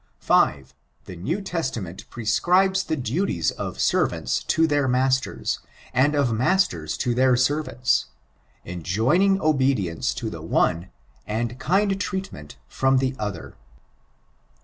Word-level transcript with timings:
V. 0.19 0.63
The 1.05 1.15
New 1.15 1.41
Testament 1.41 2.09
prescribes 2.09 2.85
the 2.85 2.95
duties 2.95 3.51
of 3.51 3.79
servants 3.79 4.43
to 4.45 4.65
their 4.65 4.87
mcuters, 4.87 5.59
and 5.93 6.15
of 6.15 6.33
masters 6.33 6.97
to 6.97 7.13
their 7.13 7.37
servants; 7.37 8.07
enjoining 8.65 9.39
obedience 9.39 10.15
to 10.15 10.31
the 10.31 10.41
one^ 10.41 10.87
and 11.27 11.59
kind 11.59 12.01
treatment 12.01 12.57
from 12.67 12.97
the 12.97 13.15
other. 13.19 13.55